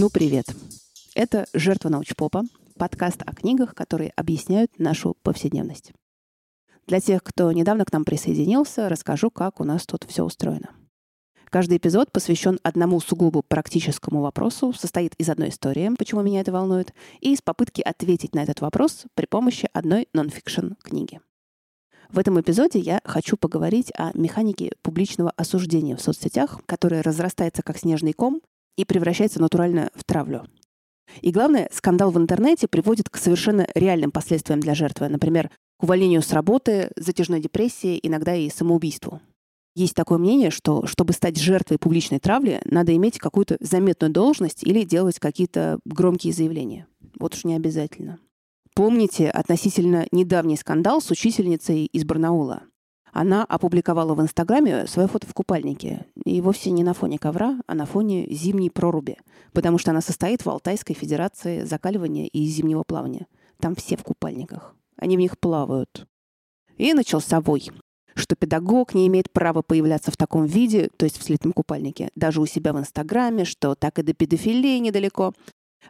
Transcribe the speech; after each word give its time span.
Ну, 0.00 0.08
привет. 0.08 0.46
Это 1.14 1.44
«Жертва 1.52 1.90
научпопа», 1.90 2.44
подкаст 2.78 3.20
о 3.26 3.34
книгах, 3.34 3.74
которые 3.74 4.14
объясняют 4.16 4.78
нашу 4.78 5.14
повседневность. 5.22 5.92
Для 6.86 7.00
тех, 7.00 7.22
кто 7.22 7.52
недавно 7.52 7.84
к 7.84 7.92
нам 7.92 8.06
присоединился, 8.06 8.88
расскажу, 8.88 9.30
как 9.30 9.60
у 9.60 9.64
нас 9.64 9.84
тут 9.84 10.06
все 10.08 10.24
устроено. 10.24 10.70
Каждый 11.50 11.76
эпизод 11.76 12.12
посвящен 12.12 12.58
одному 12.62 12.98
сугубо 12.98 13.42
практическому 13.42 14.22
вопросу, 14.22 14.72
состоит 14.72 15.14
из 15.16 15.28
одной 15.28 15.50
истории, 15.50 15.94
почему 15.98 16.22
меня 16.22 16.40
это 16.40 16.50
волнует, 16.50 16.94
и 17.20 17.34
из 17.34 17.42
попытки 17.42 17.82
ответить 17.82 18.34
на 18.34 18.42
этот 18.42 18.62
вопрос 18.62 19.04
при 19.14 19.26
помощи 19.26 19.68
одной 19.74 20.08
нон-фикшн 20.14 20.76
книги. 20.82 21.20
В 22.08 22.18
этом 22.18 22.40
эпизоде 22.40 22.78
я 22.78 23.02
хочу 23.04 23.36
поговорить 23.36 23.92
о 23.98 24.16
механике 24.16 24.72
публичного 24.80 25.30
осуждения 25.36 25.94
в 25.94 26.00
соцсетях, 26.00 26.62
которая 26.64 27.02
разрастается 27.02 27.62
как 27.62 27.76
снежный 27.76 28.14
ком 28.14 28.40
и 28.80 28.84
превращается 28.84 29.40
натурально 29.40 29.90
в 29.94 30.04
травлю. 30.04 30.46
И 31.20 31.32
главное, 31.32 31.68
скандал 31.72 32.10
в 32.10 32.18
интернете 32.18 32.68
приводит 32.68 33.08
к 33.10 33.16
совершенно 33.16 33.66
реальным 33.74 34.10
последствиям 34.10 34.60
для 34.60 34.74
жертвы. 34.74 35.08
Например, 35.08 35.50
к 35.78 35.82
увольнению 35.82 36.22
с 36.22 36.32
работы, 36.32 36.90
затяжной 36.96 37.40
депрессии, 37.40 37.98
иногда 38.02 38.34
и 38.34 38.48
самоубийству. 38.48 39.20
Есть 39.74 39.94
такое 39.94 40.18
мнение, 40.18 40.50
что 40.50 40.86
чтобы 40.86 41.12
стать 41.12 41.36
жертвой 41.38 41.78
публичной 41.78 42.18
травли, 42.18 42.60
надо 42.64 42.94
иметь 42.96 43.18
какую-то 43.18 43.56
заметную 43.60 44.12
должность 44.12 44.64
или 44.64 44.82
делать 44.82 45.18
какие-то 45.18 45.78
громкие 45.84 46.32
заявления. 46.32 46.86
Вот 47.18 47.34
уж 47.34 47.44
не 47.44 47.54
обязательно. 47.54 48.18
Помните 48.74 49.28
относительно 49.28 50.06
недавний 50.10 50.56
скандал 50.56 51.00
с 51.00 51.10
учительницей 51.10 51.86
из 51.86 52.04
Барнаула? 52.04 52.62
Она 53.12 53.44
опубликовала 53.44 54.14
в 54.14 54.20
Инстаграме 54.20 54.86
свое 54.86 55.08
фото 55.08 55.26
в 55.26 55.34
купальнике. 55.34 56.06
И 56.24 56.40
вовсе 56.40 56.70
не 56.70 56.84
на 56.84 56.94
фоне 56.94 57.18
ковра, 57.18 57.58
а 57.66 57.74
на 57.74 57.86
фоне 57.86 58.26
зимней 58.30 58.70
проруби. 58.70 59.16
Потому 59.52 59.78
что 59.78 59.90
она 59.90 60.00
состоит 60.00 60.44
в 60.44 60.50
Алтайской 60.50 60.94
Федерации 60.94 61.64
закаливания 61.64 62.26
и 62.26 62.46
зимнего 62.46 62.84
плавания. 62.84 63.26
Там 63.58 63.74
все 63.74 63.96
в 63.96 64.02
купальниках. 64.02 64.74
Они 64.96 65.16
в 65.16 65.20
них 65.20 65.38
плавают. 65.38 66.06
И 66.76 66.94
начался 66.94 67.40
вой 67.40 67.70
что 68.20 68.36
педагог 68.36 68.94
не 68.94 69.06
имеет 69.06 69.32
права 69.32 69.62
появляться 69.62 70.10
в 70.10 70.16
таком 70.16 70.46
виде, 70.46 70.90
то 70.96 71.04
есть 71.04 71.18
в 71.18 71.22
слитном 71.22 71.52
купальнике, 71.52 72.10
даже 72.14 72.40
у 72.40 72.46
себя 72.46 72.72
в 72.72 72.78
Инстаграме, 72.78 73.44
что 73.44 73.74
так 73.74 73.98
и 73.98 74.02
до 74.02 74.12
педофилии 74.12 74.78
недалеко. 74.78 75.32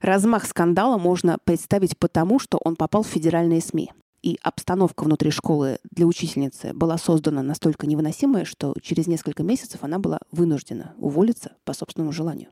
Размах 0.00 0.46
скандала 0.46 0.98
можно 0.98 1.38
представить 1.44 1.98
потому, 1.98 2.38
что 2.38 2.58
он 2.64 2.76
попал 2.76 3.02
в 3.02 3.08
федеральные 3.08 3.60
СМИ. 3.60 3.92
И 4.22 4.38
обстановка 4.42 5.04
внутри 5.04 5.30
школы 5.30 5.78
для 5.90 6.06
учительницы 6.06 6.74
была 6.74 6.98
создана 6.98 7.42
настолько 7.42 7.86
невыносимая, 7.86 8.44
что 8.44 8.74
через 8.82 9.06
несколько 9.06 9.42
месяцев 9.42 9.82
она 9.82 9.98
была 9.98 10.18
вынуждена 10.30 10.94
уволиться 10.98 11.56
по 11.64 11.72
собственному 11.72 12.12
желанию. 12.12 12.50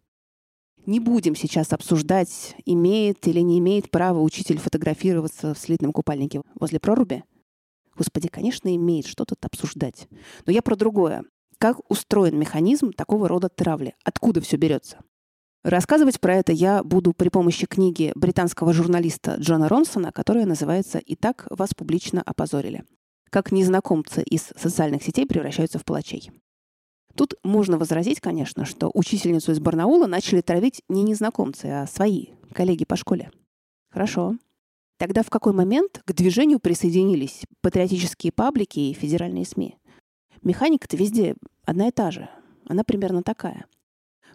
Не 0.86 1.00
будем 1.00 1.36
сейчас 1.36 1.74
обсуждать, 1.74 2.56
имеет 2.64 3.26
или 3.28 3.40
не 3.40 3.58
имеет 3.58 3.90
право 3.90 4.20
учитель 4.20 4.58
фотографироваться 4.58 5.52
в 5.52 5.58
слитном 5.58 5.92
купальнике 5.92 6.40
возле 6.54 6.80
проруби. 6.80 7.24
Господи, 7.94 8.28
конечно, 8.28 8.74
имеет 8.74 9.06
что 9.06 9.26
тут 9.26 9.44
обсуждать. 9.44 10.08
Но 10.46 10.52
я 10.52 10.62
про 10.62 10.76
другое. 10.76 11.24
Как 11.58 11.78
устроен 11.90 12.38
механизм 12.38 12.92
такого 12.92 13.28
рода 13.28 13.50
травли? 13.50 13.94
Откуда 14.04 14.40
все 14.40 14.56
берется? 14.56 15.00
Рассказывать 15.68 16.18
про 16.18 16.36
это 16.36 16.50
я 16.50 16.82
буду 16.82 17.12
при 17.12 17.28
помощи 17.28 17.66
книги 17.66 18.10
британского 18.14 18.72
журналиста 18.72 19.34
Джона 19.34 19.68
Ронсона, 19.68 20.12
которая 20.12 20.46
называется 20.46 20.96
«И 20.96 21.14
так 21.14 21.46
вас 21.50 21.74
публично 21.74 22.22
опозорили». 22.24 22.84
Как 23.28 23.52
незнакомцы 23.52 24.22
из 24.22 24.50
социальных 24.56 25.02
сетей 25.02 25.26
превращаются 25.26 25.78
в 25.78 25.84
палачей. 25.84 26.30
Тут 27.14 27.34
можно 27.42 27.76
возразить, 27.76 28.18
конечно, 28.18 28.64
что 28.64 28.90
учительницу 28.94 29.52
из 29.52 29.60
Барнаула 29.60 30.06
начали 30.06 30.40
травить 30.40 30.80
не 30.88 31.02
незнакомцы, 31.02 31.66
а 31.66 31.86
свои, 31.86 32.28
коллеги 32.54 32.86
по 32.86 32.96
школе. 32.96 33.30
Хорошо. 33.90 34.38
Тогда 34.96 35.22
в 35.22 35.28
какой 35.28 35.52
момент 35.52 36.00
к 36.06 36.14
движению 36.14 36.60
присоединились 36.60 37.42
патриотические 37.60 38.32
паблики 38.32 38.80
и 38.80 38.94
федеральные 38.94 39.44
СМИ? 39.44 39.76
Механика-то 40.40 40.96
везде 40.96 41.34
одна 41.66 41.88
и 41.88 41.90
та 41.90 42.10
же. 42.10 42.30
Она 42.66 42.84
примерно 42.84 43.22
такая– 43.22 43.66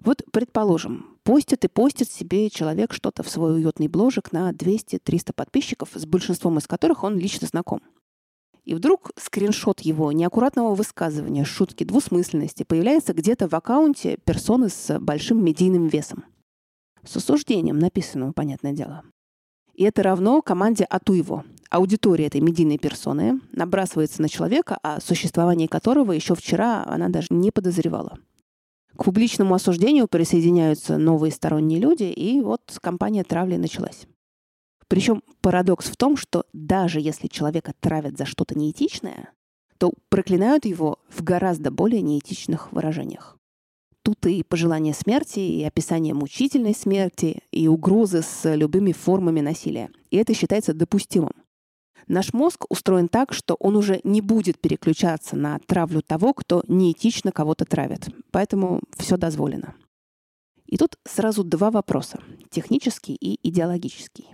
вот, 0.03 0.21
предположим, 0.31 1.12
постит 1.23 1.65
и 1.65 1.67
постит 1.67 2.11
себе 2.11 2.49
человек 2.49 2.93
что-то 2.93 3.23
в 3.23 3.29
свой 3.29 3.55
уютный 3.55 3.87
бложек 3.87 4.31
на 4.31 4.51
200-300 4.51 5.33
подписчиков, 5.33 5.89
с 5.93 6.05
большинством 6.05 6.57
из 6.57 6.67
которых 6.67 7.03
он 7.03 7.17
лично 7.17 7.47
знаком. 7.47 7.81
И 8.63 8.75
вдруг 8.75 9.11
скриншот 9.17 9.81
его 9.81 10.11
неаккуратного 10.11 10.73
высказывания, 10.73 11.43
шутки, 11.43 11.83
двусмысленности 11.83 12.63
появляется 12.63 13.13
где-то 13.13 13.49
в 13.49 13.53
аккаунте 13.53 14.17
персоны 14.23 14.69
с 14.69 14.99
большим 14.99 15.43
медийным 15.43 15.87
весом. 15.87 16.23
С 17.03 17.17
осуждением 17.17 17.79
написанного, 17.79 18.31
понятное 18.31 18.71
дело. 18.71 19.03
И 19.73 19.83
это 19.83 20.03
равно 20.03 20.41
команде 20.41 20.85
Атуево. 20.85 21.43
Аудитория 21.69 22.27
этой 22.27 22.39
медийной 22.39 22.77
персоны 22.77 23.41
набрасывается 23.51 24.21
на 24.21 24.29
человека, 24.29 24.77
о 24.83 25.01
существовании 25.01 25.67
которого 25.67 26.11
еще 26.11 26.35
вчера 26.35 26.85
она 26.85 27.09
даже 27.09 27.27
не 27.31 27.51
подозревала. 27.51 28.19
К 28.97 29.05
публичному 29.05 29.55
осуждению 29.55 30.07
присоединяются 30.07 30.97
новые 30.97 31.31
сторонние 31.31 31.79
люди, 31.79 32.03
и 32.03 32.41
вот 32.41 32.61
кампания 32.81 33.23
травли 33.23 33.57
началась. 33.57 34.07
Причем 34.87 35.23
парадокс 35.41 35.87
в 35.87 35.97
том, 35.97 36.15
что 36.17 36.45
даже 36.53 36.99
если 36.99 37.27
человека 37.27 37.73
травят 37.79 38.17
за 38.17 38.25
что-то 38.25 38.57
неэтичное, 38.57 39.31
то 39.79 39.91
проклинают 40.09 40.65
его 40.65 40.99
в 41.09 41.23
гораздо 41.23 41.71
более 41.71 42.01
неэтичных 42.01 42.71
выражениях. 42.71 43.37
Тут 44.03 44.25
и 44.27 44.43
пожелание 44.43 44.93
смерти, 44.93 45.39
и 45.39 45.63
описание 45.63 46.13
мучительной 46.13 46.75
смерти, 46.75 47.41
и 47.51 47.67
угрозы 47.67 48.21
с 48.21 48.53
любыми 48.53 48.91
формами 48.91 49.39
насилия. 49.39 49.89
И 50.11 50.17
это 50.17 50.33
считается 50.33 50.73
допустимым. 50.73 51.31
Наш 52.07 52.33
мозг 52.33 52.65
устроен 52.69 53.07
так, 53.07 53.33
что 53.33 53.55
он 53.55 53.75
уже 53.75 54.01
не 54.03 54.21
будет 54.21 54.59
переключаться 54.59 55.35
на 55.35 55.59
травлю 55.59 56.01
того, 56.01 56.33
кто 56.33 56.63
неэтично 56.67 57.31
кого-то 57.31 57.65
травит. 57.65 58.09
Поэтому 58.31 58.81
все 58.97 59.17
дозволено. 59.17 59.75
И 60.65 60.77
тут 60.77 60.97
сразу 61.05 61.43
два 61.43 61.71
вопроса. 61.71 62.19
Технический 62.49 63.15
и 63.15 63.39
идеологический. 63.47 64.27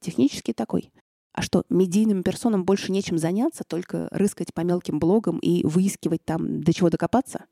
Технический 0.00 0.52
такой. 0.52 0.90
А 1.32 1.42
что, 1.42 1.64
медийным 1.68 2.22
персонам 2.22 2.64
больше 2.64 2.92
нечем 2.92 3.18
заняться, 3.18 3.64
только 3.64 4.08
рыскать 4.10 4.54
по 4.54 4.60
мелким 4.60 4.98
блогам 4.98 5.38
и 5.38 5.64
выискивать 5.64 6.24
там, 6.24 6.62
до 6.62 6.72
чего 6.72 6.90
докопаться? 6.90 7.44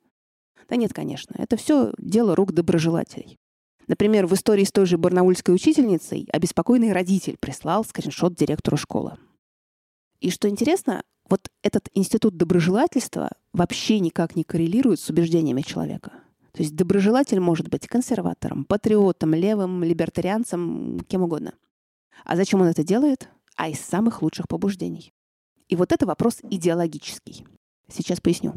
Да 0.68 0.76
нет, 0.76 0.92
конечно. 0.92 1.34
Это 1.36 1.56
все 1.56 1.92
дело 1.98 2.36
рук 2.36 2.52
доброжелателей. 2.52 3.38
Например, 3.88 4.26
в 4.26 4.34
истории 4.34 4.64
с 4.64 4.70
той 4.70 4.86
же 4.86 4.98
барнаульской 4.98 5.54
учительницей 5.54 6.28
обеспокоенный 6.32 6.92
родитель 6.92 7.36
прислал 7.38 7.84
скриншот 7.84 8.34
директору 8.34 8.76
школы. 8.76 9.18
И 10.22 10.30
что 10.30 10.48
интересно, 10.48 11.02
вот 11.28 11.50
этот 11.64 11.88
институт 11.94 12.36
доброжелательства 12.36 13.30
вообще 13.52 13.98
никак 13.98 14.36
не 14.36 14.44
коррелирует 14.44 15.00
с 15.00 15.10
убеждениями 15.10 15.62
человека. 15.62 16.12
То 16.52 16.62
есть 16.62 16.76
доброжелатель 16.76 17.40
может 17.40 17.68
быть 17.68 17.88
консерватором, 17.88 18.64
патриотом, 18.64 19.34
левым, 19.34 19.82
либертарианцем, 19.82 21.00
кем 21.08 21.22
угодно. 21.22 21.54
А 22.24 22.36
зачем 22.36 22.60
он 22.60 22.68
это 22.68 22.84
делает? 22.84 23.28
А 23.56 23.68
из 23.68 23.80
самых 23.80 24.22
лучших 24.22 24.46
побуждений. 24.46 25.12
И 25.68 25.74
вот 25.74 25.90
это 25.90 26.06
вопрос 26.06 26.38
идеологический. 26.48 27.44
Сейчас 27.88 28.20
поясню. 28.20 28.54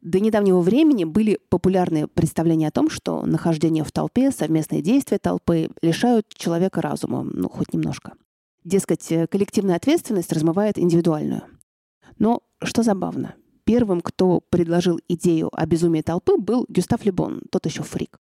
До 0.00 0.20
недавнего 0.20 0.60
времени 0.60 1.02
были 1.02 1.40
популярные 1.48 2.06
представления 2.06 2.68
о 2.68 2.72
том, 2.72 2.88
что 2.88 3.26
нахождение 3.26 3.82
в 3.82 3.90
толпе, 3.90 4.30
совместные 4.30 4.82
действия 4.82 5.18
толпы 5.18 5.68
лишают 5.82 6.28
человека 6.32 6.80
разума, 6.80 7.24
ну, 7.24 7.48
хоть 7.48 7.72
немножко. 7.72 8.12
Дескать, 8.64 9.10
э, 9.12 9.26
коллективная 9.26 9.76
ответственность 9.76 10.32
размывает 10.32 10.78
индивидуальную. 10.78 11.42
Но 12.18 12.42
что 12.62 12.82
забавно, 12.82 13.34
первым, 13.64 14.00
кто 14.00 14.40
предложил 14.40 15.00
идею 15.08 15.48
о 15.52 15.66
безумии 15.66 16.02
толпы, 16.02 16.36
был 16.36 16.66
Гюстав 16.68 17.04
Лебон, 17.04 17.42
тот 17.50 17.66
еще 17.66 17.82
фрик. 17.82 18.18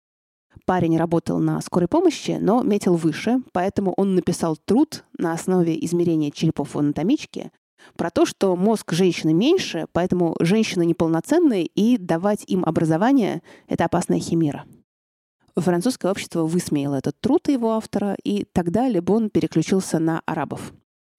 Парень 0.65 0.97
работал 0.97 1.39
на 1.39 1.61
скорой 1.61 1.87
помощи, 1.87 2.37
но 2.39 2.63
метил 2.63 2.95
выше, 2.95 3.41
поэтому 3.51 3.93
он 3.97 4.15
написал 4.15 4.57
труд 4.57 5.03
на 5.17 5.33
основе 5.33 5.77
измерения 5.85 6.31
черепов 6.31 6.73
в 6.73 6.79
анатомичке 6.79 7.51
про 7.95 8.09
то, 8.09 8.25
что 8.25 8.55
мозг 8.55 8.93
женщины 8.93 9.33
меньше, 9.33 9.85
поэтому 9.91 10.35
женщины 10.39 10.85
неполноценные, 10.85 11.65
и 11.65 11.97
давать 11.97 12.43
им 12.47 12.65
образование— 12.65 13.41
это 13.67 13.85
опасная 13.85 14.19
химера. 14.19 14.65
Французское 15.61 16.11
общество 16.11 16.43
высмеяло 16.43 16.95
этот 16.95 17.19
труд 17.21 17.47
его 17.47 17.73
автора, 17.73 18.15
и 18.23 18.45
тогда 18.51 18.89
Лебон 18.89 19.29
переключился 19.29 19.99
на 19.99 20.21
арабов. 20.25 20.73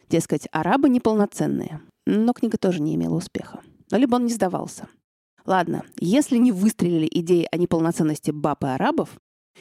Дескать, 0.09 0.47
арабы 0.53 0.88
неполноценные. 0.88 1.81
Но 2.06 2.33
книга 2.33 2.59
тоже 2.59 2.83
не 2.83 2.94
имела 2.94 3.15
успеха. 3.15 3.61
Но 3.91 3.97
Лебон 3.97 4.27
не 4.27 4.33
сдавался. 4.33 4.88
Ладно, 5.47 5.85
если 5.99 6.37
не 6.37 6.53
выстрелили 6.53 7.09
идеи 7.11 7.49
о 7.50 7.56
неполноценности 7.56 8.31
баб 8.31 8.65
и 8.65 8.67
арабов, 8.67 9.11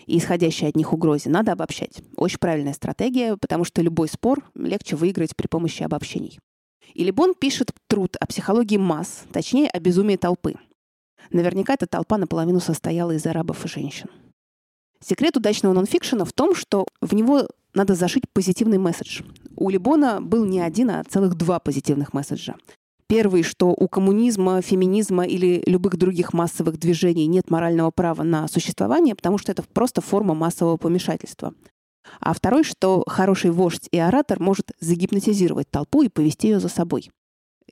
и 0.05 0.17
исходящей 0.17 0.67
от 0.67 0.75
них 0.75 0.91
угрозе, 0.93 1.29
надо 1.29 1.53
обобщать. 1.53 2.01
Очень 2.17 2.39
правильная 2.39 2.73
стратегия, 2.73 3.37
потому 3.37 3.63
что 3.63 3.81
любой 3.81 4.09
спор 4.09 4.43
легче 4.55 4.95
выиграть 4.95 5.35
при 5.35 5.47
помощи 5.47 5.83
обобщений. 5.83 6.39
И 6.93 7.03
Лебон 7.03 7.33
пишет 7.33 7.71
труд 7.87 8.15
о 8.19 8.27
психологии 8.27 8.77
масс, 8.77 9.23
точнее, 9.31 9.69
о 9.69 9.79
безумии 9.79 10.17
толпы. 10.17 10.55
Наверняка 11.31 11.73
эта 11.73 11.87
толпа 11.87 12.17
наполовину 12.17 12.59
состояла 12.59 13.11
из 13.11 13.25
арабов 13.25 13.63
и 13.65 13.67
женщин. 13.67 14.09
Секрет 15.07 15.37
удачного 15.37 15.73
нонфикшена 15.73 16.25
в 16.25 16.33
том, 16.33 16.55
что 16.55 16.87
в 16.99 17.13
него 17.13 17.47
надо 17.75 17.93
зашить 17.93 18.23
позитивный 18.33 18.79
месседж. 18.79 19.21
У 19.55 19.69
Либона 19.69 20.19
был 20.19 20.45
не 20.45 20.59
один, 20.59 20.89
а 20.89 21.03
целых 21.03 21.35
два 21.35 21.59
позитивных 21.59 22.11
месседжа. 22.13 22.55
Первый, 23.07 23.43
что 23.43 23.67
у 23.67 23.87
коммунизма, 23.87 24.63
феминизма 24.63 25.27
или 25.27 25.61
любых 25.67 25.97
других 25.97 26.33
массовых 26.33 26.79
движений 26.79 27.27
нет 27.27 27.51
морального 27.51 27.91
права 27.91 28.23
на 28.23 28.47
существование, 28.47 29.13
потому 29.13 29.37
что 29.37 29.51
это 29.51 29.61
просто 29.61 30.01
форма 30.01 30.33
массового 30.33 30.77
помешательства. 30.77 31.53
А 32.19 32.33
второй, 32.33 32.63
что 32.63 33.03
хороший 33.05 33.51
вождь 33.51 33.87
и 33.91 33.99
оратор 33.99 34.39
может 34.39 34.71
загипнотизировать 34.79 35.69
толпу 35.69 36.01
и 36.01 36.09
повести 36.09 36.47
ее 36.47 36.59
за 36.59 36.67
собой. 36.67 37.11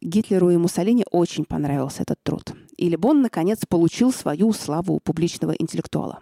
Гитлеру 0.04 0.52
и 0.52 0.58
Муссолини 0.58 1.04
очень 1.10 1.46
понравился 1.46 2.04
этот 2.04 2.22
труд. 2.22 2.54
И 2.78 2.90
Лебон, 2.90 3.24
наконец, 3.24 3.62
получил 3.68 4.14
свою 4.14 4.54
славу 4.54 5.00
публичного 5.00 5.54
интеллектуала. 5.54 6.20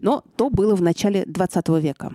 Но 0.00 0.24
то 0.36 0.50
было 0.50 0.74
в 0.74 0.82
начале 0.82 1.24
20 1.26 1.68
века. 1.80 2.14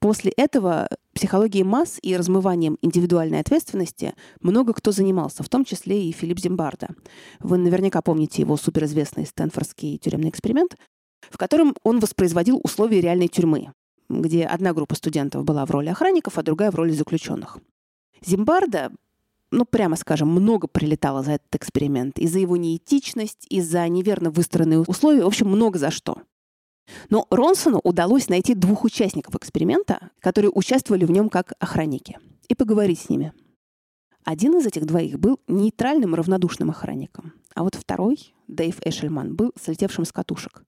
После 0.00 0.30
этого 0.36 0.88
психологией 1.12 1.64
масс 1.64 1.98
и 2.02 2.16
размыванием 2.16 2.78
индивидуальной 2.82 3.40
ответственности 3.40 4.14
много 4.40 4.72
кто 4.72 4.92
занимался, 4.92 5.42
в 5.42 5.48
том 5.48 5.64
числе 5.64 6.08
и 6.08 6.12
Филипп 6.12 6.38
Зимбарда. 6.38 6.90
Вы 7.40 7.58
наверняка 7.58 8.00
помните 8.00 8.42
его 8.42 8.56
суперизвестный 8.56 9.26
стэнфордский 9.26 9.98
тюремный 9.98 10.30
эксперимент, 10.30 10.76
в 11.28 11.36
котором 11.36 11.74
он 11.82 11.98
воспроизводил 11.98 12.60
условия 12.62 13.00
реальной 13.00 13.26
тюрьмы, 13.26 13.72
где 14.08 14.44
одна 14.44 14.72
группа 14.72 14.94
студентов 14.94 15.44
была 15.44 15.66
в 15.66 15.70
роли 15.72 15.88
охранников, 15.88 16.38
а 16.38 16.44
другая 16.44 16.70
в 16.70 16.76
роли 16.76 16.92
заключенных. 16.92 17.58
Зимбарда 18.24 18.92
ну, 19.50 19.64
прямо 19.64 19.96
скажем, 19.96 20.28
много 20.28 20.68
прилетало 20.68 21.22
за 21.22 21.32
этот 21.32 21.54
эксперимент. 21.54 22.18
И 22.18 22.26
за 22.26 22.38
его 22.38 22.56
неэтичность, 22.56 23.46
и 23.48 23.62
за 23.62 23.88
неверно 23.88 24.30
выстроенные 24.30 24.80
условия. 24.80 25.24
В 25.24 25.26
общем, 25.26 25.48
много 25.48 25.78
за 25.78 25.90
что. 25.90 26.18
Но 27.10 27.26
Ронсону 27.30 27.80
удалось 27.82 28.28
найти 28.28 28.54
двух 28.54 28.84
участников 28.84 29.34
эксперимента, 29.34 30.10
которые 30.20 30.50
участвовали 30.50 31.04
в 31.04 31.10
нем 31.10 31.28
как 31.28 31.52
охранники, 31.58 32.18
и 32.48 32.54
поговорить 32.54 33.00
с 33.00 33.08
ними. 33.08 33.32
Один 34.24 34.58
из 34.58 34.66
этих 34.66 34.84
двоих 34.84 35.18
был 35.18 35.40
нейтральным 35.48 36.14
равнодушным 36.14 36.70
охранником, 36.70 37.32
а 37.54 37.62
вот 37.62 37.74
второй, 37.74 38.34
Дэйв 38.46 38.78
Эшельман, 38.84 39.34
был 39.34 39.52
слетевшим 39.60 40.04
с 40.04 40.12
катушек. 40.12 40.64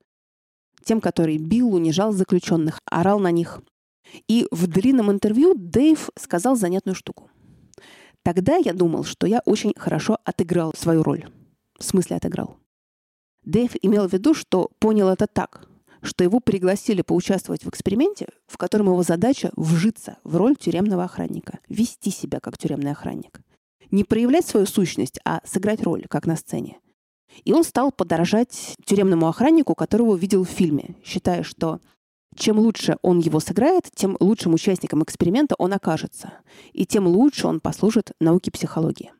Тем, 0.84 1.00
который 1.00 1.36
бил, 1.36 1.74
унижал 1.74 2.12
заключенных, 2.12 2.80
орал 2.86 3.18
на 3.18 3.30
них. 3.30 3.60
И 4.28 4.46
в 4.50 4.66
длинном 4.66 5.10
интервью 5.10 5.54
Дэйв 5.54 6.08
сказал 6.18 6.56
занятную 6.56 6.94
штуку. 6.94 7.30
Тогда 8.22 8.56
я 8.56 8.72
думал, 8.72 9.04
что 9.04 9.26
я 9.26 9.42
очень 9.44 9.74
хорошо 9.76 10.18
отыграл 10.24 10.72
свою 10.76 11.02
роль. 11.02 11.28
В 11.78 11.84
смысле 11.84 12.16
отыграл. 12.16 12.56
Дэйв 13.44 13.72
имел 13.82 14.08
в 14.08 14.12
виду, 14.12 14.34
что 14.34 14.70
понял 14.78 15.08
это 15.08 15.26
так 15.26 15.69
что 16.02 16.24
его 16.24 16.40
пригласили 16.40 17.02
поучаствовать 17.02 17.64
в 17.64 17.68
эксперименте, 17.68 18.28
в 18.46 18.56
котором 18.56 18.86
его 18.86 19.02
задача 19.02 19.50
вжиться 19.56 20.18
в 20.24 20.36
роль 20.36 20.56
тюремного 20.56 21.04
охранника, 21.04 21.58
вести 21.68 22.10
себя 22.10 22.40
как 22.40 22.58
тюремный 22.58 22.92
охранник. 22.92 23.40
Не 23.90 24.04
проявлять 24.04 24.46
свою 24.46 24.66
сущность, 24.66 25.18
а 25.24 25.40
сыграть 25.44 25.82
роль, 25.82 26.06
как 26.08 26.26
на 26.26 26.36
сцене. 26.36 26.78
И 27.44 27.52
он 27.52 27.64
стал 27.64 27.92
подражать 27.92 28.76
тюремному 28.84 29.28
охраннику, 29.28 29.74
которого 29.74 30.16
видел 30.16 30.44
в 30.44 30.48
фильме, 30.48 30.96
считая, 31.04 31.42
что 31.42 31.80
чем 32.36 32.58
лучше 32.58 32.96
он 33.02 33.18
его 33.18 33.40
сыграет, 33.40 33.88
тем 33.94 34.16
лучшим 34.20 34.54
участником 34.54 35.02
эксперимента 35.02 35.54
он 35.58 35.72
окажется, 35.72 36.32
и 36.72 36.86
тем 36.86 37.06
лучше 37.06 37.46
он 37.46 37.60
послужит 37.60 38.12
науке 38.20 38.50
психологии. 38.50 39.12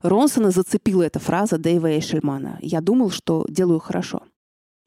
Ронсона 0.00 0.50
зацепила 0.50 1.02
эта 1.02 1.20
фраза 1.20 1.58
Дэйва 1.58 1.92
Эйшельмана. 1.92 2.58
«Я 2.60 2.80
думал, 2.80 3.10
что 3.10 3.46
делаю 3.48 3.78
хорошо». 3.78 4.22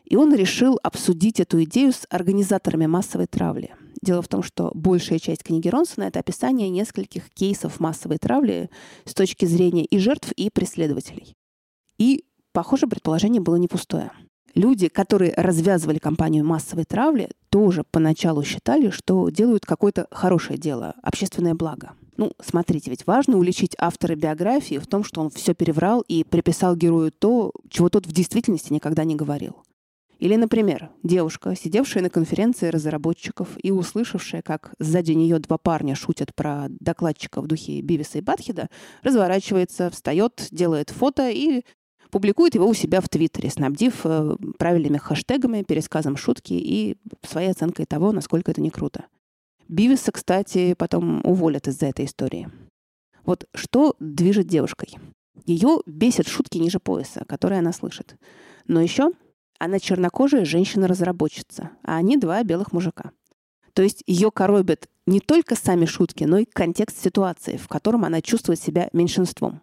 И 0.05 0.15
он 0.15 0.33
решил 0.33 0.79
обсудить 0.83 1.39
эту 1.39 1.63
идею 1.63 1.91
с 1.91 2.05
организаторами 2.09 2.85
массовой 2.85 3.27
травли. 3.27 3.73
Дело 4.01 4.21
в 4.21 4.27
том, 4.27 4.43
что 4.43 4.71
большая 4.75 5.19
часть 5.19 5.43
книги 5.43 5.67
Ронсона— 5.67 6.03
это 6.05 6.19
описание 6.19 6.69
нескольких 6.69 7.29
кейсов 7.31 7.79
массовой 7.79 8.17
травли 8.17 8.69
с 9.05 9.13
точки 9.13 9.45
зрения 9.45 9.85
и 9.85 9.97
жертв, 9.97 10.31
и 10.33 10.49
преследователей. 10.49 11.33
И, 11.97 12.23
похоже, 12.51 12.87
предположение 12.87 13.41
было 13.41 13.55
не 13.55 13.67
пустое. 13.67 14.11
Люди, 14.53 14.87
которые 14.87 15.33
развязывали 15.35 15.97
кампанию 15.97 16.45
массовой 16.45 16.85
травли, 16.85 17.29
тоже 17.49 17.83
поначалу 17.89 18.43
считали, 18.43 18.89
что 18.89 19.29
делают 19.29 19.65
какое-то 19.65 20.07
хорошее 20.11 20.57
дело, 20.57 20.93
общественное 21.01 21.55
благо. 21.55 21.91
Ну, 22.15 22.31
смотрите, 22.41 22.89
ведь 22.89 23.05
важно 23.05 23.37
уличить 23.37 23.75
автора 23.77 24.15
биографии 24.15 24.77
в 24.77 24.87
том, 24.87 25.03
что 25.03 25.19
он 25.19 25.29
все 25.29 25.53
переврал 25.53 26.01
и 26.07 26.23
приписал 26.23 26.77
герою 26.77 27.11
то, 27.11 27.51
чего 27.69 27.89
тот 27.89 28.05
в 28.07 28.13
действительности 28.13 28.71
никогда 28.71 29.03
не 29.03 29.15
говорил. 29.15 29.57
Или, 30.19 30.35
например, 30.35 30.91
девушка, 31.03 31.55
сидевшая 31.55 32.03
на 32.03 32.09
конференции 32.09 32.69
разработчиков 32.69 33.49
и 33.61 33.71
услышавшая, 33.71 34.41
как 34.41 34.73
сзади 34.79 35.11
нее 35.11 35.39
два 35.39 35.57
парня 35.57 35.95
шутят 35.95 36.33
про 36.33 36.67
докладчика 36.69 37.41
в 37.41 37.47
духе 37.47 37.81
Бивиса 37.81 38.19
и 38.19 38.21
Батхеда, 38.21 38.69
разворачивается, 39.03 39.89
встает, 39.89 40.47
делает 40.51 40.89
фото 40.89 41.29
и 41.29 41.63
публикует 42.11 42.55
его 42.55 42.67
у 42.67 42.73
себя 42.73 43.01
в 43.01 43.09
Твиттере, 43.09 43.49
снабдив 43.49 44.01
э, 44.05 44.37
правильными 44.57 44.97
хэштегами, 44.97 45.63
пересказом 45.63 46.15
шутки 46.15 46.53
и 46.53 46.97
своей 47.23 47.51
оценкой 47.51 47.85
того, 47.85 48.13
насколько 48.13 48.51
это 48.51 48.61
не 48.61 48.69
круто. 48.69 49.05
Бивиса, 49.67 50.11
кстати, 50.11 50.75
потом 50.75 51.21
уволят 51.25 51.67
из-за 51.67 51.87
этой 51.87 52.05
истории. 52.05 52.49
Вот 53.25 53.47
что 53.53 53.95
движет 53.99 54.47
девушкой? 54.47 54.95
Ее 55.45 55.81
бесят 55.85 56.27
шутки 56.27 56.57
ниже 56.57 56.79
пояса, 56.79 57.25
которые 57.27 57.59
она 57.59 57.73
слышит. 57.73 58.15
Но 58.67 58.79
еще 58.79 59.11
она 59.59 59.79
чернокожая 59.79 60.45
женщина-разработчица, 60.45 61.71
а 61.83 61.97
они 61.97 62.17
два 62.17 62.43
белых 62.43 62.71
мужика. 62.71 63.11
То 63.73 63.83
есть 63.83 64.03
ее 64.07 64.31
коробят 64.31 64.87
не 65.05 65.19
только 65.19 65.55
сами 65.55 65.85
шутки, 65.85 66.23
но 66.23 66.39
и 66.39 66.45
контекст 66.45 67.01
ситуации, 67.01 67.57
в 67.57 67.67
котором 67.67 68.05
она 68.05 68.21
чувствует 68.21 68.59
себя 68.59 68.89
меньшинством. 68.93 69.61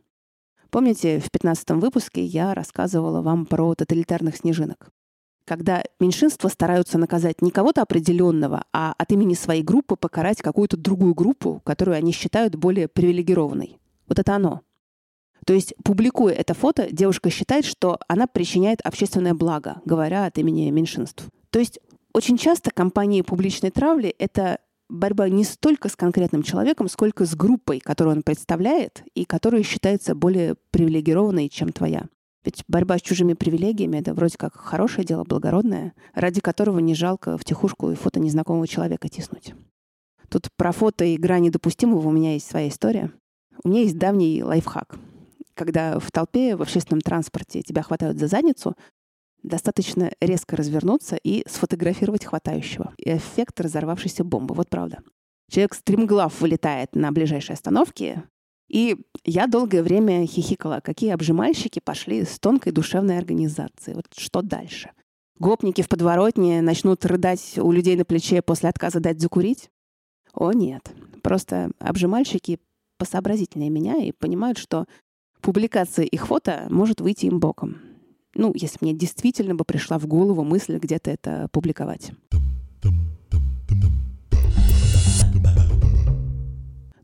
Помните, 0.70 1.18
в 1.18 1.30
15 1.30 1.70
выпуске 1.72 2.24
я 2.24 2.54
рассказывала 2.54 3.20
вам 3.20 3.46
про 3.46 3.74
тоталитарных 3.74 4.36
снежинок? 4.36 4.90
Когда 5.44 5.82
меньшинства 5.98 6.48
стараются 6.48 6.98
наказать 6.98 7.42
не 7.42 7.50
кого-то 7.50 7.82
определенного, 7.82 8.64
а 8.72 8.94
от 8.96 9.12
имени 9.12 9.34
своей 9.34 9.62
группы 9.62 9.96
покарать 9.96 10.40
какую-то 10.40 10.76
другую 10.76 11.14
группу, 11.14 11.60
которую 11.64 11.96
они 11.96 12.12
считают 12.12 12.54
более 12.54 12.88
привилегированной. 12.88 13.80
Вот 14.06 14.18
это 14.18 14.36
оно. 14.36 14.62
То 15.44 15.52
есть, 15.52 15.74
публикуя 15.82 16.34
это 16.34 16.54
фото, 16.54 16.88
девушка 16.90 17.30
считает, 17.30 17.64
что 17.64 17.98
она 18.06 18.26
причиняет 18.26 18.80
общественное 18.82 19.34
благо, 19.34 19.80
говоря 19.84 20.26
от 20.26 20.38
имени 20.38 20.70
меньшинств. 20.70 21.26
То 21.50 21.58
есть, 21.58 21.80
очень 22.14 22.36
часто 22.36 22.70
компании 22.70 23.22
публичной 23.22 23.70
травли— 23.70 24.14
это 24.18 24.58
борьба 24.88 25.28
не 25.28 25.44
столько 25.44 25.88
с 25.88 25.96
конкретным 25.96 26.42
человеком, 26.42 26.88
сколько 26.88 27.24
с 27.24 27.34
группой, 27.34 27.80
которую 27.80 28.16
он 28.16 28.22
представляет 28.22 29.02
и 29.14 29.24
которая 29.24 29.62
считается 29.62 30.14
более 30.14 30.56
привилегированной, 30.70 31.48
чем 31.48 31.72
твоя. 31.72 32.06
Ведь 32.44 32.64
борьба 32.68 32.98
с 32.98 33.02
чужими 33.02 33.34
привилегиями— 33.34 33.96
это 33.98 34.14
вроде 34.14 34.36
как 34.36 34.54
хорошее 34.54 35.06
дело, 35.06 35.24
благородное, 35.24 35.94
ради 36.14 36.40
которого 36.40 36.78
не 36.80 36.94
жалко 36.94 37.38
втихушку 37.38 37.90
и 37.90 37.94
фото 37.94 38.20
незнакомого 38.20 38.68
человека 38.68 39.08
тиснуть. 39.08 39.54
Тут 40.28 40.48
про 40.56 40.72
фото 40.72 41.04
и 41.04 41.16
грани 41.16 41.50
допустимого 41.50 42.08
у 42.08 42.12
меня 42.12 42.34
есть 42.34 42.48
своя 42.48 42.68
история. 42.68 43.10
У 43.64 43.68
меня 43.68 43.82
есть 43.82 43.98
давний 43.98 44.42
лайфхак— 44.42 44.96
когда 45.54 45.98
в 45.98 46.10
толпе, 46.10 46.56
в 46.56 46.62
общественном 46.62 47.00
транспорте 47.00 47.62
тебя 47.62 47.82
хватают 47.82 48.18
за 48.18 48.26
задницу, 48.26 48.76
достаточно 49.42 50.12
резко 50.20 50.56
развернуться 50.56 51.16
и 51.16 51.44
сфотографировать 51.48 52.24
хватающего. 52.24 52.94
Эффект 52.98 53.60
разорвавшейся 53.60 54.24
бомбы. 54.24 54.54
Вот 54.54 54.68
правда. 54.68 54.98
Человек 55.50 55.74
стремглав 55.74 56.40
вылетает 56.40 56.94
на 56.94 57.12
ближайшей 57.12 57.54
остановке, 57.54 58.24
и 58.68 58.96
я 59.24 59.46
долгое 59.46 59.82
время 59.82 60.26
хихикала, 60.26 60.80
какие 60.82 61.10
обжимальщики 61.10 61.78
пошли 61.78 62.24
с 62.24 62.38
тонкой 62.38 62.72
душевной 62.72 63.18
организацией. 63.18 63.96
Вот 63.96 64.06
что 64.16 64.40
дальше? 64.40 64.90
Гопники 65.38 65.82
в 65.82 65.88
подворотне 65.88 66.62
начнут 66.62 67.04
рыдать 67.04 67.58
у 67.58 67.70
людей 67.70 67.96
на 67.96 68.04
плече 68.04 68.40
после 68.40 68.70
отказа 68.70 69.00
дать 69.00 69.20
закурить? 69.20 69.70
О, 70.32 70.52
нет. 70.52 70.90
Просто 71.22 71.70
обжимальщики 71.80 72.60
посообразительнее 72.96 73.68
меня 73.68 73.96
и 73.96 74.12
понимают, 74.12 74.56
что 74.56 74.86
публикация 75.42 76.06
их 76.06 76.26
фото 76.28 76.66
может 76.70 77.00
выйти 77.00 77.26
им 77.26 77.38
боком. 77.38 77.78
Ну, 78.34 78.52
если 78.54 78.78
мне 78.80 78.94
действительно 78.94 79.54
бы 79.54 79.64
пришла 79.64 79.98
в 79.98 80.06
голову 80.06 80.42
мысль 80.42 80.78
где-то 80.78 81.10
это 81.10 81.48
публиковать. 81.52 82.12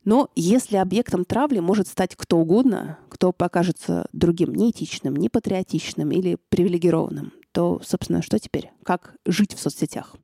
Но 0.04 0.30
если 0.35 0.76
объектом 0.76 1.26
травли 1.26 1.59
может 1.59 1.87
стать 1.87 2.16
кто 2.16 2.38
угодно, 2.38 2.99
кто 3.11 3.30
покажется 3.30 4.07
другим 4.14 4.54
неэтичным, 4.54 5.14
непатриотичным 5.14 6.11
или 6.12 6.38
привилегированным, 6.49 7.35
то, 7.52 7.78
собственно, 7.85 8.23
что 8.23 8.38
теперь? 8.38 8.71
Как 8.85 9.16
жить 9.26 9.52
в 9.52 9.61
соцсетях? 9.61 10.16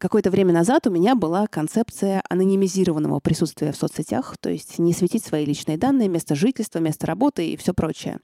Какое-то 0.00 0.30
время 0.30 0.52
назад 0.52 0.86
у 0.86 0.90
меня 0.90 1.14
была 1.14 1.46
концепция 1.46 2.22
анонимизированного 2.28 3.20
присутствия 3.20 3.72
в 3.72 3.76
соцсетях, 3.76 4.36
то 4.38 4.50
есть 4.50 4.78
не 4.78 4.92
светить 4.92 5.24
свои 5.24 5.44
личные 5.44 5.78
данные, 5.78 6.08
место 6.08 6.34
жительства, 6.34 6.80
место 6.80 7.06
работы 7.06 7.48
и 7.48 7.56
все 7.56 7.72
прочее. 7.72 8.18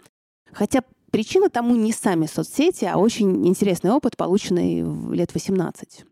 Хотя 0.52 0.82
причина 1.12 1.48
тому 1.48 1.76
не 1.76 1.92
сами 1.92 2.26
соцсети, 2.26 2.84
а 2.84 2.98
очень 2.98 3.46
интересный 3.46 3.92
опыт, 3.92 4.16
полученный 4.16 4.82
в 4.82 5.12
лет 5.12 5.32
18. 5.32 6.04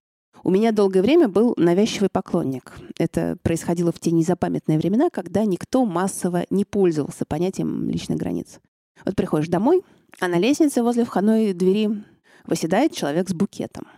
У 0.45 0.51
меня 0.51 0.71
долгое 0.71 1.03
время 1.03 1.29
был 1.29 1.55
навязчивый 1.57 2.09
поклонник. 2.09 2.73
Это 2.97 3.37
происходило 3.43 3.91
в 3.91 3.99
те 3.99 4.13
незапамятные 4.13 4.79
времена, 4.79 5.11
когда 5.11 5.45
никто 5.45 5.85
массово 5.85 6.47
не 6.51 6.65
пользовался 6.65 7.25
понятием 7.25 7.91
личных 7.91 8.19
границ. 8.19 8.61
Вот 9.05 9.17
приходишь 9.17 9.49
домой, 9.49 9.83
а 10.21 10.29
на 10.29 10.39
лестнице 10.39 10.83
возле 10.83 11.05
входной 11.05 11.53
двери 11.53 12.05
восседает 12.47 12.93
человек 12.93 13.29
с 13.29 13.35
букетом. 13.35 13.89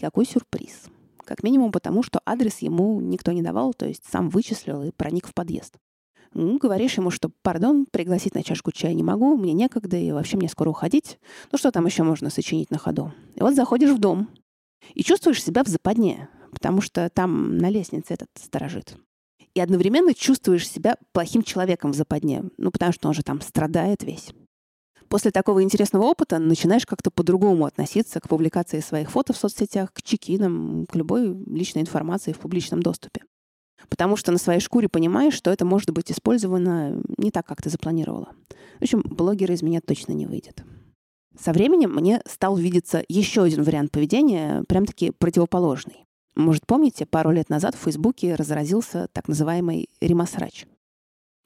Какой 0.00 0.26
сюрприз. 0.26 0.88
Как 1.26 1.42
минимум 1.42 1.72
потому, 1.72 2.04
что 2.04 2.20
адрес 2.24 2.58
ему 2.58 3.00
никто 3.00 3.32
не 3.32 3.42
давал, 3.42 3.74
то 3.74 3.84
есть 3.84 4.04
сам 4.08 4.28
вычислил 4.28 4.84
и 4.84 4.92
проник 4.92 5.26
в 5.26 5.34
подъезд. 5.34 5.74
Ну, 6.34 6.58
говоришь 6.58 6.96
ему, 6.98 7.10
что, 7.10 7.30
пардон, 7.42 7.86
пригласить 7.90 8.34
на 8.34 8.44
чашку 8.44 8.70
чая 8.70 8.94
не 8.94 9.02
могу, 9.02 9.36
мне 9.36 9.52
некогда, 9.52 9.96
и 9.96 10.12
вообще 10.12 10.36
мне 10.36 10.48
скоро 10.48 10.70
уходить. 10.70 11.18
Ну, 11.50 11.58
что 11.58 11.72
там 11.72 11.84
еще 11.84 12.04
можно 12.04 12.30
сочинить 12.30 12.70
на 12.70 12.78
ходу? 12.78 13.12
И 13.34 13.40
вот 13.40 13.54
заходишь 13.54 13.90
в 13.90 13.98
дом, 13.98 14.28
и 14.94 15.02
чувствуешь 15.02 15.42
себя 15.42 15.64
в 15.64 15.68
западне, 15.68 16.28
потому 16.52 16.80
что 16.80 17.10
там 17.10 17.58
на 17.58 17.70
лестнице 17.70 18.14
этот 18.14 18.28
сторожит. 18.40 18.96
И 19.54 19.60
одновременно 19.60 20.14
чувствуешь 20.14 20.68
себя 20.68 20.96
плохим 21.12 21.42
человеком 21.42 21.90
в 21.90 21.96
западне, 21.96 22.44
ну, 22.56 22.70
потому 22.70 22.92
что 22.92 23.08
он 23.08 23.14
же 23.14 23.22
там 23.22 23.40
страдает 23.40 24.04
весь. 24.04 24.30
После 25.08 25.30
такого 25.30 25.62
интересного 25.62 26.04
опыта 26.04 26.38
начинаешь 26.38 26.86
как-то 26.86 27.10
по-другому 27.10 27.66
относиться 27.66 28.20
к 28.20 28.28
публикации 28.28 28.80
своих 28.80 29.10
фото 29.10 29.32
в 29.32 29.36
соцсетях, 29.36 29.92
к 29.92 30.02
чекинам, 30.02 30.86
к 30.86 30.96
любой 30.96 31.28
личной 31.46 31.82
информации 31.82 32.32
в 32.32 32.38
публичном 32.38 32.82
доступе. 32.82 33.22
Потому 33.88 34.16
что 34.16 34.32
на 34.32 34.38
своей 34.38 34.60
шкуре 34.60 34.88
понимаешь, 34.88 35.34
что 35.34 35.50
это 35.50 35.64
может 35.64 35.90
быть 35.90 36.10
использовано 36.10 37.02
не 37.18 37.30
так, 37.30 37.46
как 37.46 37.62
ты 37.62 37.70
запланировала. 37.70 38.30
В 38.80 38.82
общем, 38.82 39.02
блогера 39.04 39.54
из 39.54 39.62
меня 39.62 39.80
точно 39.80 40.12
не 40.12 40.26
выйдет. 40.26 40.64
Со 41.38 41.52
временем 41.52 41.94
мне 41.94 42.22
стал 42.26 42.56
видеться 42.56 43.04
еще 43.08 43.42
один 43.42 43.62
вариант 43.62 43.92
поведения, 43.92 44.64
прям-таки 44.68 45.10
противоположный. 45.10 46.06
Может, 46.34 46.66
помните, 46.66 47.06
пару 47.06 47.30
лет 47.30 47.48
назад 47.48 47.74
в 47.74 47.78
Фейсбуке 47.78 48.34
разразился 48.34 49.08
так 49.12 49.28
называемый 49.28 49.88
ремасрач. 50.00 50.66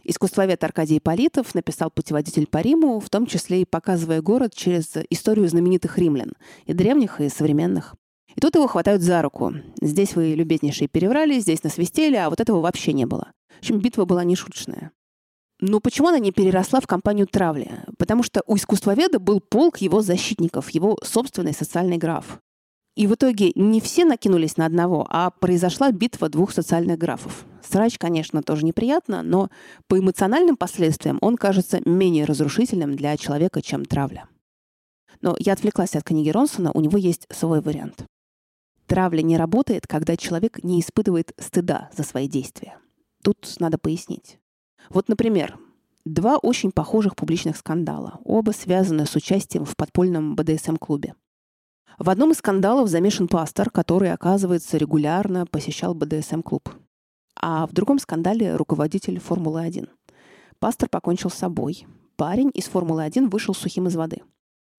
Искусствовед 0.04 0.62
Аркадий 0.64 1.00
Политов 1.00 1.54
написал 1.54 1.90
путеводитель 1.90 2.46
по 2.46 2.58
Риму, 2.58 3.00
в 3.00 3.10
том 3.10 3.26
числе 3.26 3.62
и 3.62 3.66
показывая 3.66 4.22
город 4.22 4.54
через 4.54 4.94
историю 5.10 5.48
знаменитых 5.48 5.98
римлян, 5.98 6.32
и 6.66 6.72
древних, 6.72 7.20
и 7.20 7.28
современных. 7.28 7.94
И 8.34 8.40
тут 8.40 8.54
его 8.54 8.66
хватают 8.66 9.02
за 9.02 9.22
руку. 9.22 9.54
Здесь 9.80 10.14
вы, 10.14 10.34
любезнейшие, 10.34 10.88
переврали, 10.88 11.38
здесь 11.40 11.62
насвистели, 11.62 12.16
а 12.16 12.30
вот 12.30 12.40
этого 12.40 12.60
вообще 12.60 12.92
не 12.92 13.06
было. 13.06 13.32
В 13.56 13.58
общем, 13.58 13.80
битва 13.80 14.04
была 14.04 14.24
нешуточная. 14.24 14.92
Но 15.60 15.80
почему 15.80 16.08
она 16.08 16.18
не 16.18 16.32
переросла 16.32 16.80
в 16.80 16.86
кампанию 16.86 17.26
травли? 17.26 17.70
Потому 17.98 18.22
что 18.22 18.42
у 18.46 18.56
искусствоведа 18.56 19.18
был 19.18 19.40
полк 19.40 19.78
его 19.78 20.00
защитников, 20.00 20.70
его 20.70 20.96
собственный 21.02 21.52
социальный 21.52 21.98
граф. 21.98 22.40
И 22.96 23.06
в 23.06 23.14
итоге 23.14 23.52
не 23.54 23.80
все 23.80 24.04
накинулись 24.04 24.56
на 24.56 24.66
одного, 24.66 25.06
а 25.08 25.30
произошла 25.30 25.92
битва 25.92 26.28
двух 26.28 26.52
социальных 26.52 26.98
графов. 26.98 27.46
Срач, 27.62 27.98
конечно, 27.98 28.42
тоже 28.42 28.64
неприятно, 28.64 29.22
но 29.22 29.48
по 29.86 29.98
эмоциональным 29.98 30.56
последствиям 30.56 31.18
он 31.20 31.36
кажется 31.36 31.80
менее 31.84 32.24
разрушительным 32.24 32.96
для 32.96 33.16
человека, 33.16 33.62
чем 33.62 33.84
травля. 33.84 34.28
Но 35.20 35.36
я 35.38 35.52
отвлеклась 35.52 35.94
от 35.94 36.04
книги 36.04 36.30
Ронсона, 36.30 36.72
у 36.72 36.80
него 36.80 36.98
есть 36.98 37.26
свой 37.30 37.60
вариант. 37.60 38.06
Травля 38.86 39.22
не 39.22 39.36
работает, 39.36 39.86
когда 39.86 40.16
человек 40.16 40.64
не 40.64 40.80
испытывает 40.80 41.32
стыда 41.38 41.90
за 41.96 42.02
свои 42.02 42.26
действия. 42.26 42.78
Тут 43.22 43.54
надо 43.60 43.78
пояснить. 43.78 44.40
Вот, 44.88 45.08
например, 45.08 45.58
два 46.04 46.38
очень 46.38 46.72
похожих 46.72 47.14
публичных 47.14 47.56
скандала, 47.56 48.18
оба 48.24 48.50
связаны 48.50 49.06
с 49.06 49.14
участием 49.14 49.64
в 49.64 49.76
подпольном 49.76 50.34
БДСМ-клубе. 50.34 51.14
В 52.00 52.08
одном 52.08 52.30
из 52.30 52.38
скандалов 52.38 52.88
замешан 52.88 53.28
пастор, 53.28 53.68
который, 53.68 54.10
оказывается, 54.10 54.78
регулярно 54.78 55.44
посещал 55.44 55.92
БДСМ-клуб. 55.92 56.70
А 57.38 57.66
в 57.66 57.74
другом 57.74 57.98
скандале 57.98 58.56
руководитель 58.56 59.20
Формулы-1. 59.20 59.86
Пастор 60.58 60.88
покончил 60.88 61.28
с 61.28 61.34
собой. 61.34 61.86
Парень 62.16 62.50
из 62.54 62.68
Формулы-1 62.68 63.28
вышел 63.28 63.52
сухим 63.52 63.86
из 63.86 63.96
воды. 63.96 64.22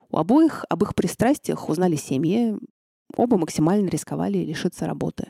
У 0.09 0.17
обоих 0.17 0.65
об 0.67 0.81
их 0.81 0.95
пристрастиях 0.95 1.69
узнали 1.69 1.95
семьи, 1.95 2.57
оба 3.15 3.37
максимально 3.37 3.87
рисковали 3.87 4.39
лишиться 4.39 4.87
работы. 4.87 5.29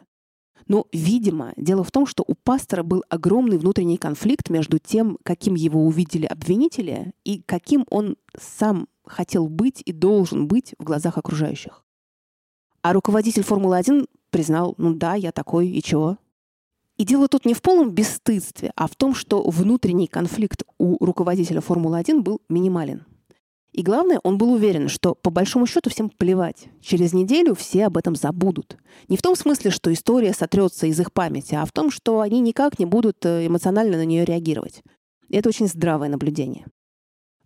Но, 0.72 0.88
видимо, 0.94 1.52
дело 1.58 1.84
в 1.84 1.92
том, 1.92 2.06
что 2.06 2.24
у 2.26 2.34
пастора 2.34 2.82
был 2.82 3.04
огромный 3.10 3.58
внутренний 3.58 3.98
конфликт 3.98 4.50
между 4.50 4.80
тем, 4.80 5.18
каким 5.22 5.56
его 5.56 5.86
увидели 5.86 6.26
обвинители, 6.26 7.12
и 7.26 7.42
каким 7.42 7.86
он 7.90 8.16
сам 8.40 8.88
хотел 9.04 9.50
быть 9.50 9.82
и 9.84 9.92
должен 9.92 10.48
быть 10.48 10.74
в 10.80 10.86
глазах 10.86 11.18
окружающих. 11.18 11.84
А 12.84 12.94
руководитель 12.94 13.44
Формулы-1 13.44 14.08
признал, 14.30 14.74
ну 14.78 14.94
да, 14.94 15.16
я 15.16 15.34
такой, 15.34 15.68
и 15.68 15.84
чего? 15.84 16.18
И 16.96 17.04
дело 17.04 17.28
тут 17.28 17.44
не 17.44 17.54
в 17.54 17.62
полном 17.62 17.92
бесстыдстве, 17.92 18.72
а 18.78 18.88
в 18.88 18.96
том, 18.96 19.14
что 19.14 19.44
внутренний 19.44 20.08
конфликт 20.08 20.64
у 20.78 21.06
руководителя 21.06 21.60
Формулы-1 21.60 22.22
был 22.22 22.40
минимален. 22.48 23.04
И 23.74 23.84
главное, 23.84 24.20
он 24.24 24.38
был 24.38 24.52
уверен, 24.52 24.90
что 24.90 25.16
по 25.16 25.30
большому 25.30 25.66
счету 25.66 25.90
всем 25.90 26.10
плевать. 26.10 26.68
Через 26.82 27.14
неделю 27.14 27.56
все 27.56 27.86
об 27.86 27.98
этом 27.98 28.16
забудут. 28.16 28.76
Не 29.08 29.16
в 29.16 29.22
том 29.22 29.36
смысле, 29.36 29.72
что 29.72 29.94
история 29.94 30.34
сотрется 30.34 30.88
из 30.88 31.00
их 31.00 31.14
памяти, 31.14 31.56
а 31.56 31.66
в 31.66 31.72
том, 31.72 31.90
что 31.90 32.20
они 32.20 32.42
никак 32.42 32.80
не 32.80 32.86
будут 32.86 33.26
э, 33.26 33.48
эмоционально 33.48 33.98
на 33.98 34.06
нее 34.06 34.26
реагировать. 34.26 34.84
Это 35.30 35.48
очень 35.48 35.68
здравое 35.68 36.10
наблюдение. 36.10 36.66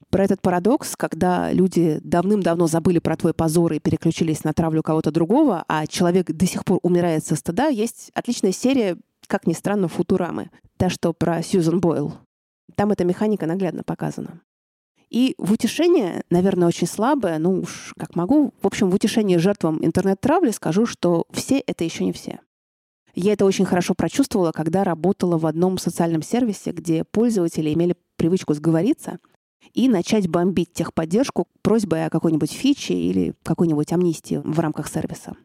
Про 0.10 0.24
этот 0.24 0.42
парадокс, 0.42 0.96
когда 0.96 1.52
люди 1.52 2.00
давным-давно 2.02 2.68
забыли 2.68 3.00
про 3.00 3.18
твой 3.18 3.34
позор 3.34 3.74
и 3.74 3.80
переключились 3.80 4.44
на 4.44 4.54
травлю 4.54 4.82
кого-то 4.82 5.12
другого, 5.12 5.64
а 5.68 5.86
человек 5.86 6.32
до 6.32 6.48
сих 6.48 6.66
пор 6.66 6.80
умирает 6.82 7.24
со 7.26 7.36
стыда, 7.36 7.68
есть 7.68 8.12
отличная 8.16 8.52
серия, 8.52 8.98
как 9.28 9.46
ни 9.46 9.54
странно, 9.54 9.88
Футурамы. 9.88 10.50
Та, 10.78 10.90
что 10.90 11.14
про 11.14 11.44
Сьюзен 11.44 11.80
Бойл. 11.80 12.16
Там 12.76 12.92
эта 12.92 13.04
механика 13.04 13.46
наглядно 13.46 13.84
показана. 13.84 14.42
И 15.16 15.34
в 15.38 15.54
утешение, 15.54 16.24
наверное, 16.30 16.68
очень 16.68 16.88
слабое, 16.88 17.40
ну 17.40 17.62
уж 17.62 17.94
как 17.98 18.18
могу, 18.18 18.54
в 18.62 18.68
общем, 18.68 18.90
в 18.90 18.96
утешение 18.96 19.40
жертвам 19.40 19.80
интернет-травли 19.82 20.52
скажу, 20.52 20.86
что 20.86 21.24
все 21.32 21.64
это 21.66 21.86
еще 21.86 22.04
не 22.04 22.12
все. 22.12 22.42
Я 23.14 23.32
это 23.32 23.46
очень 23.46 23.64
хорошо 23.64 23.94
прочувствовала, 23.94 24.52
когда 24.52 24.84
работала 24.84 25.38
в 25.38 25.46
одном 25.46 25.78
социальном 25.78 26.22
сервисе, 26.22 26.72
где 26.72 27.06
пользователи 27.06 27.74
имели 27.74 27.96
привычку 28.18 28.54
сговориться 28.56 29.20
и 29.74 29.88
начать 29.88 30.28
бомбить 30.28 30.74
техподдержку 30.74 31.48
просьбой 31.62 32.08
о 32.08 32.10
какой-нибудь 32.10 32.52
фиче 32.52 32.96
или 32.96 33.36
какой-нибудь 33.44 33.94
амнистии 33.94 34.42
в 34.44 34.60
рамках 34.60 34.90
сервиса. 34.90 35.38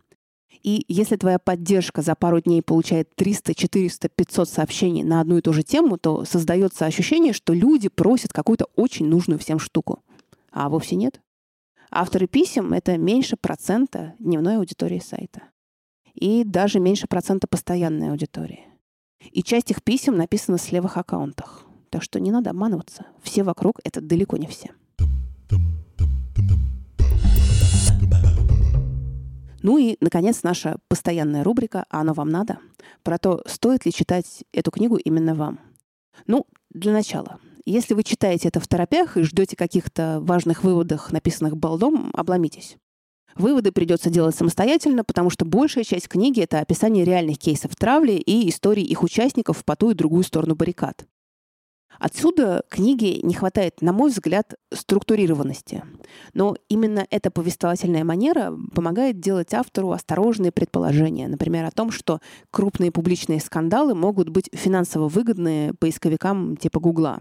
И 0.63 0.85
если 0.89 1.17
твоя 1.17 1.39
поддержка 1.39 2.03
за 2.03 2.15
пару 2.15 2.41
дней 2.41 2.63
получает 2.63 3.15
300, 3.15 3.55
400, 3.55 4.09
500 4.09 4.49
сообщений 4.49 5.03
на 5.03 5.21
одну 5.21 5.39
и 5.39 5.41
ту 5.41 5.53
же 5.53 5.63
тему, 5.63 5.97
то 5.97 6.25
создается 6.25 6.87
ощущение, 6.87 7.33
что 7.33 7.55
люди 7.55 7.89
просят 7.89 8.33
какую-то 8.33 8.67
очень 8.77 9.07
нужную 9.07 9.39
всем 9.39 9.59
штуку. 9.59 10.03
А 10.53 10.69
вовсе 10.69 10.97
нет. 10.97 11.21
Авторы 11.91 12.27
писем— 12.27 12.73
это 12.75 12.99
меньше 12.99 13.37
процента 13.37 14.15
дневной 14.19 14.59
аудитории 14.59 15.01
сайта. 15.01 15.43
И 16.15 16.45
даже 16.45 16.79
меньше 16.79 17.07
процента 17.07 17.47
постоянной 17.47 18.11
аудитории. 18.11 18.67
И 19.33 19.43
часть 19.43 19.71
их 19.71 19.83
писем 19.83 20.17
написана 20.17 20.59
с 20.59 20.73
левых 20.73 20.97
аккаунтах. 20.97 21.65
Так 21.89 22.03
что 22.03 22.21
не 22.21 22.31
надо 22.31 22.51
обманываться. 22.51 23.07
Все 23.23 23.43
вокруг— 23.43 23.81
это 23.85 24.01
далеко 24.01 24.37
не 24.37 24.47
все. 24.47 24.71
Ну 29.63 29.79
и, 29.79 29.97
наконец, 30.01 30.43
наша 30.43 30.79
постоянная 30.89 31.45
рубрика 31.45 31.85
«А 31.91 32.01
оно 32.01 32.13
вам 32.13 32.29
надо?» 32.29 32.59
про 33.03 33.19
то, 33.19 33.43
стоит 33.47 33.85
ли 33.85 33.93
читать 33.93 34.45
эту 34.53 34.71
книгу 34.71 34.97
именно 34.97 35.35
вам. 35.35 35.61
Ну, 36.27 36.47
для 36.71 36.93
начала. 36.93 37.39
Если 37.67 37.95
вы 37.95 38.03
читаете 38.03 38.49
это 38.49 38.61
в 38.61 38.67
торопях 38.67 39.17
и 39.17 39.23
ждете 39.23 39.57
каких-то 39.57 40.19
важных 40.21 40.65
выводов, 40.65 41.13
написанных 41.13 41.57
балдом, 41.57 42.11
обломитесь. 42.15 42.77
Выводы 43.37 43.71
придется 43.71 44.11
делать 44.11 44.35
самостоятельно, 44.35 45.05
потому 45.05 45.31
что 45.31 45.45
большая 45.45 45.85
часть 45.85 46.09
книги— 46.09 46.41
это 46.43 46.59
описание 46.59 47.05
реальных 47.05 47.39
кейсов 47.39 47.77
травли 47.77 48.13
и 48.13 48.49
историй 48.49 48.83
их 48.83 49.03
участников 49.03 49.65
по 49.65 49.77
ту 49.77 49.91
и 49.91 49.95
другую 49.95 50.25
сторону 50.25 50.57
баррикад. 50.57 51.07
Отсюда 51.99 52.63
книге 52.71 53.21
не 53.23 53.35
хватает, 53.35 53.83
на 53.83 53.93
мой 53.93 54.11
взгляд, 54.11 54.55
структурированности. 54.73 55.85
Но 56.33 56.57
именно 56.69 57.07
эта 57.11 57.31
повествовательная 57.31 58.05
манера 58.05 58.57
помогает 58.75 59.21
делать 59.21 59.53
автору 59.53 59.91
осторожные 59.91 60.53
предположения, 60.53 61.29
например, 61.29 61.65
о 61.65 61.71
том, 61.71 61.91
что 61.91 62.21
крупные 62.51 62.91
публичные 62.91 63.41
скандалы 63.41 63.95
могут 63.95 64.29
быть 64.31 64.49
финансово 64.53 65.09
выгодны 65.09 65.75
поисковикам 65.79 66.57
типа 66.57 66.81
Гугла, 66.81 67.21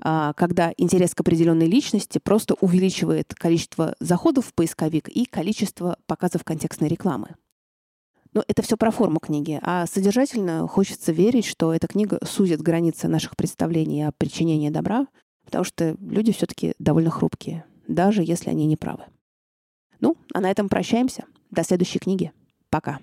а 0.00 0.32
когда 0.34 0.72
интерес 0.76 1.14
к 1.14 1.20
определенной 1.20 1.66
личности 1.66 2.18
просто 2.18 2.54
увеличивает 2.60 3.34
количество 3.34 3.94
заходов 4.00 4.46
в 4.46 4.54
поисковик 4.54 5.08
и 5.08 5.24
количество 5.24 5.96
показов 6.06 6.44
контекстной 6.44 6.88
рекламы. 6.88 7.36
Но 8.34 8.44
это 8.48 8.62
все 8.62 8.76
про 8.76 8.90
форму 8.90 9.20
книги. 9.20 9.60
А 9.62 9.86
содержательно 9.86 10.66
хочется 10.66 11.12
верить, 11.12 11.46
что 11.46 11.72
эта 11.72 11.86
книга 11.86 12.18
сузит 12.24 12.60
границы 12.60 13.06
наших 13.08 13.36
представлений 13.36 14.02
о 14.02 14.12
причинении 14.12 14.70
добра, 14.70 15.06
потому 15.44 15.64
что 15.64 15.96
люди 16.00 16.32
все-таки 16.32 16.74
довольно 16.80 17.10
хрупкие, 17.10 17.64
даже 17.86 18.22
если 18.22 18.50
они 18.50 18.66
не 18.66 18.76
правы. 18.76 19.04
Ну, 20.00 20.16
а 20.34 20.40
на 20.40 20.50
этом 20.50 20.68
прощаемся. 20.68 21.24
До 21.50 21.62
следующей 21.62 22.00
книги. 22.00 22.32
Пока. 22.68 22.98